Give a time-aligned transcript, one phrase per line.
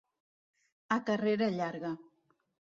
[0.97, 1.95] A carrera llarga.